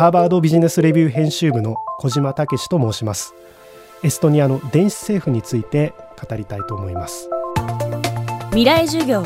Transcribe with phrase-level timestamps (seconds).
[0.00, 3.34] ハーバードビジネスレビュー編集部の小島武史と申します。
[4.02, 5.92] エストニアの電子政府について
[6.26, 7.28] 語りたいと思います。
[8.48, 9.22] 未来授業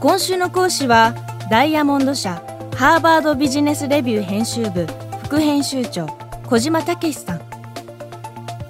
[0.00, 1.14] 今週の講師は
[1.50, 2.42] ダイヤモンド社
[2.76, 4.86] ハーバードビジネスレビュー編集部
[5.24, 6.06] 副編集長
[6.44, 7.40] 小島武史さん。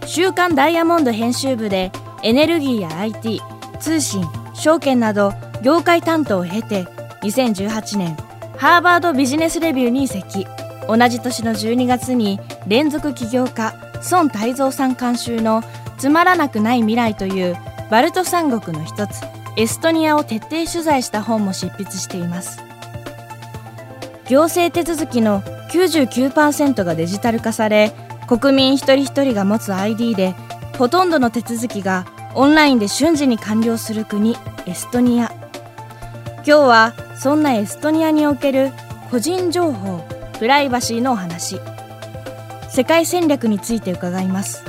[0.07, 1.91] 週刊ダイヤモンド編集部で
[2.23, 3.41] エネルギーや IT
[3.81, 4.25] 通信
[4.55, 6.85] 証券など業界担当を経て
[7.25, 8.17] 2018年
[8.57, 10.47] ハーバードビジネスレビューに移籍。
[10.95, 13.73] 同じ年の12月に連続起業家
[14.11, 15.63] 孫泰造さん監修の
[15.97, 17.57] 「つまらなくない未来」という
[17.91, 19.23] バルト三国の一つ
[19.57, 22.63] エストニアを徹底取材した本も執筆しています。
[24.29, 27.93] 行政手続きの99%がデジタル化され
[28.27, 30.35] 国民一人一人が持つ ID で
[30.77, 32.05] ほとんどの手続きが
[32.35, 35.33] オンラインで瞬時に完了する国エストニア。
[36.45, 38.73] 今日はそんなエストニアにおける
[39.11, 40.05] 個人情報
[40.43, 41.61] プライバシーのお話。
[42.69, 44.65] 世界戦略について伺います。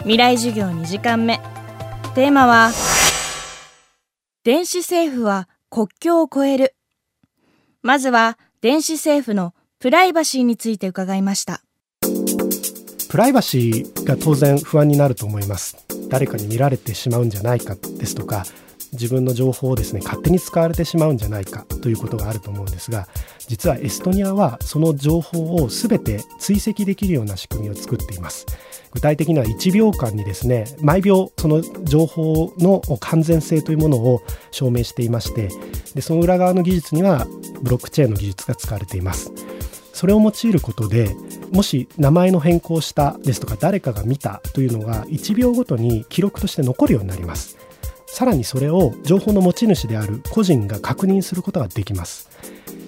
[0.00, 1.40] 未来授業2時間目。
[2.14, 2.70] テーマは
[4.42, 6.76] 電子政府は国境を越える。
[7.80, 11.62] まずは電子政府のプライバシーについて伺いました。
[13.08, 15.86] プライバシーが当然不安になると思います。
[16.10, 18.44] 誰かに見られてしまうんじゃないかですとか
[18.94, 23.06] 自分の情報をですね勝手に使われてしまうんじゃないかということがあると思うんですが
[23.46, 28.46] 実はエストニアはその情報を全て追跡できるような仕組みを作っています。
[28.92, 35.48] 具体的には1秒間にですね毎秒その情報の完全性というものを証明していまして
[35.96, 37.26] でその裏側の技術には
[37.60, 39.32] ブロックチェーンの技術が使われています。
[39.92, 41.14] それを用いることで
[41.52, 47.56] もし名前の変更したですとか誰かが見たというのが1秒ごとに記録として残るようになります。
[48.14, 52.30] さらにそれを情報の持ち主である個人が確認することができます。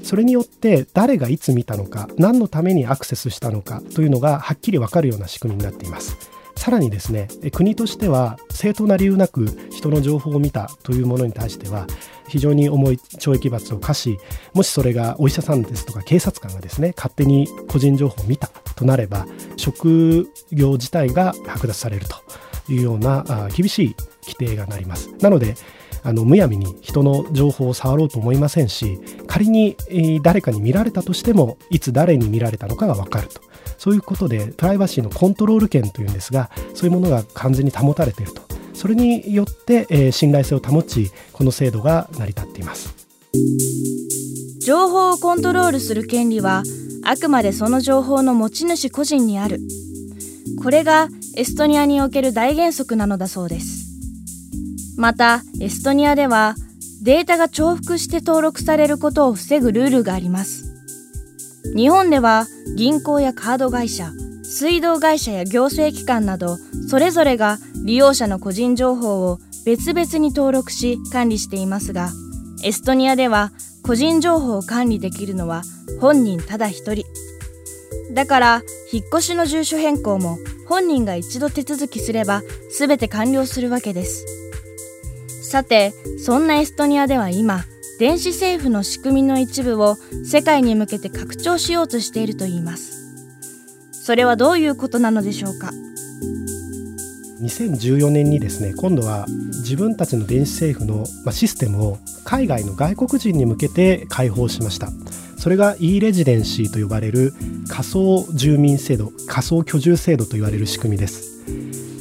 [0.04, 6.16] それによって誰がいつ見たのか何のためにアクセスしたのかというのがはっきり分かるような仕組みになっています。
[6.54, 11.88] さらにですね国としては正当な理由なく人の情報を見たというものに対しては
[12.28, 14.18] 非常に重い懲役罰を課し
[14.54, 19.26] もしそれがお医者さんですとか警察官がですね勝手に個人情報を見たとなれば
[19.56, 22.16] 職業自体が剥奪されると
[22.72, 25.10] いうような厳しい規定がなります。
[25.20, 25.54] なので
[26.02, 29.76] あのむやみに人の情報を触ろうと思いませんし仮に、
[30.22, 33.40] 誰かに見られたとしてもいつ誰に見られたのかが分かると。
[33.78, 38.42] そういうことでプライバシーのコントロール権というんですがそういうものが完全に保たれていると。
[38.72, 42.94] それによって、えー、信頼性を保ちこの制度が成り立っています。
[44.60, 46.62] 情報をコントロールする権利は
[47.04, 49.60] あくまでその情報の持ち主個人にある。
[50.62, 53.95] これがエストニアにおける大原則なのだそうです。
[54.96, 56.54] また、エストニアでは
[57.02, 60.74] データが重複して登録されることを防ぐルールがあります。
[61.74, 62.46] 日本では
[62.76, 64.10] 銀行やカード会社、
[64.42, 66.56] 水道会社や行政機関など
[66.88, 72.10] それぞれが利用者の個人情報を別々に登録し管理していますが、
[72.64, 73.52] エストニアでは
[73.82, 75.62] 個人情報を管理できるのは
[76.00, 77.04] 本人ただ一人。
[78.14, 82.42] だから引っ越しの住所変更も本人が一度手続きすれば
[82.78, 84.45] 全て完了するわけです。
[85.48, 87.64] さて、そんなエストニアでは今、
[88.00, 93.14] 電子政府の仕組みの一部を世界に向けて拡張しようとしているといいます。
[93.92, 95.70] それはどういうことなのでしょうか
[97.40, 99.26] ？2014年にですね今度は
[99.60, 104.88] 自分たちの電子政府のシステムを海外の外国人に向けて開放しました。
[105.38, 107.34] それが e レジデンシーと呼ばれる
[107.68, 111.44] 仮想住民制度仮想居住制度と言われる仕組みです。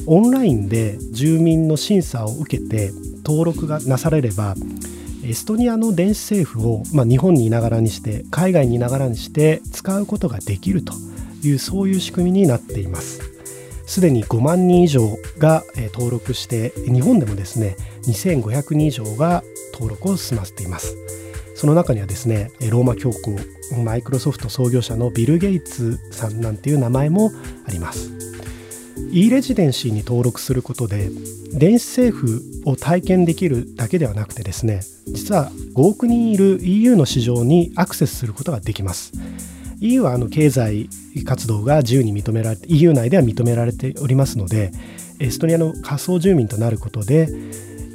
[0.08, 2.90] オンラインで住民の審査を受けて
[3.26, 4.54] 登録がなされれば
[5.24, 10.92] エストニアの電子政府を、まあ、日本にいながらにして海外にいながらにして使うことができると
[11.42, 13.20] いうそういう仕組みになっています。
[13.86, 15.64] すでに5万人以上が
[15.94, 20.96] 登録して日本でもですね2500人以上が登録を済ませています。
[21.56, 23.36] その中にはですねローマ教皇
[23.82, 27.32] マイクロソフト創業者のビル・ゲイツさんなんていう名前も
[27.66, 28.25] あります。
[29.10, 31.10] E レジデンシーに登録することで
[31.52, 39.12] 電子政府を体験できるだけではなくてですね実は5億人いる EU の市場にアクセスすることができます。
[39.80, 40.88] EU はあの経済
[41.26, 44.72] 活動が自由に認められて EU 内では認められておりますので
[45.20, 47.28] エストニアの仮想住民となることで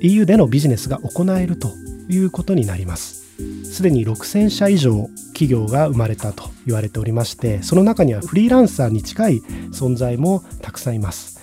[0.02, 1.70] EU でのビジネスが行えると
[2.08, 3.22] いうことになります。
[3.64, 5.10] すでに6000社以上
[5.42, 9.42] 企業が生まれたと言われておりましてその中にはフリーランサーに近い
[9.72, 11.40] 存在もたくさんいます。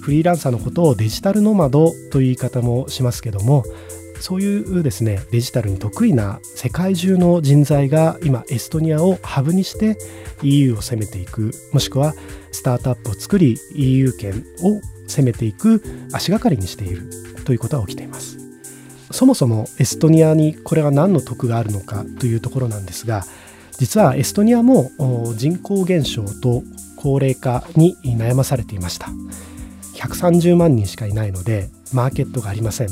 [0.00, 3.64] フリーランサーのことをデジタルノマドという言い方もしますけども
[4.20, 9.96] そういうですねデジタルに得意な世界中の人材が今エストニアをハブにして
[10.42, 12.14] EU を攻めていくもしくは
[12.52, 15.82] スタートアップを作り EU 圏を攻めていく
[16.12, 17.08] 足がかりにしている
[17.44, 18.45] ということが起きています。
[19.10, 23.24] そもそもエストニアにこれは何の得があるのかというところなんですが
[23.78, 24.90] 実はエストニアも
[25.36, 26.62] 人口減少と
[26.96, 29.08] 高齢化に悩まされていました。
[29.94, 32.88] 130万人しかいないのでマーケットがありません。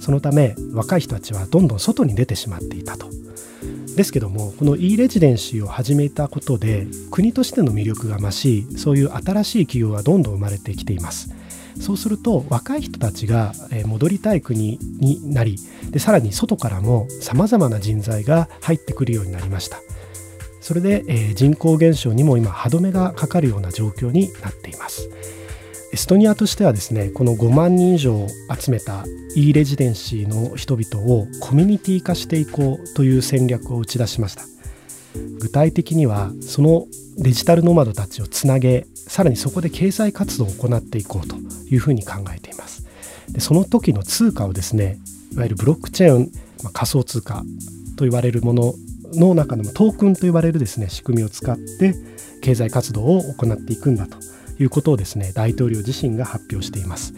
[0.00, 3.08] そのため若い人たちはどんどん外に出てしまっていたと。
[3.96, 11.34] ですけどもこの e レジデンシーを始めたことで国としての魅力が増しそういう新しい企業がどんどん生まれてきています。
[11.80, 13.52] そうすると若い人たちが
[13.86, 15.56] 戻りたい国になり
[15.90, 19.78] でさらに外からもさまざまな人材が入ってくるようになりました。
[20.60, 25.08] それで、え、人口減少にも今歯止めがかかるような状況になっています。
[25.92, 28.26] エストニアとしてはですねこの5万人以上
[28.60, 29.04] 集めた
[29.34, 34.42] e レジデンシーの人々をコミュニティ化していこうという戦略を打ち出しました。
[35.40, 36.86] 具体的にはその
[37.16, 41.36] デジタルノマドたちをつなげさらにそこで経済活動を行っていこうと
[41.70, 42.86] いうふうに考えています。
[43.30, 44.98] でその時の通貨をですね
[45.32, 46.30] いわゆるブロックチェーン、
[46.62, 47.42] まあ、仮想通貨
[47.96, 48.74] と言われるもの
[49.14, 51.94] の中でもトークンと言われるですね仕組みを使って
[52.42, 54.18] 経済活動を行っていくんだと
[54.58, 57.14] いうことをですね大統領自身が発表しています。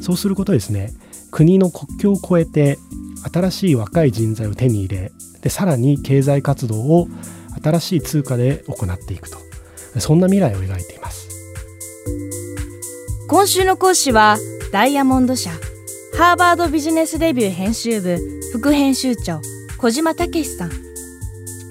[0.00, 0.92] そうすることですね
[1.30, 2.78] 国の国境を越えて
[3.32, 7.08] 新しい若い人材を手に入れでさらに経済活動を
[7.62, 9.38] 新しい通貨で行っていくと。
[10.00, 11.21] そんな未来を描いています。
[13.32, 14.36] 今週の講師は
[14.72, 15.52] ダイヤモンド社
[16.18, 18.18] ハーバードビジネスレビュー編集部
[18.52, 19.40] 副編集長
[19.78, 20.70] 小島武さん。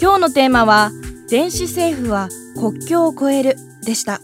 [0.01, 0.91] 今日のテーマは
[1.29, 4.21] 電子政府は国境を越えるでした。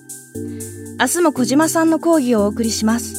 [1.00, 3.14] 明日も小島さんの講義をお送りします。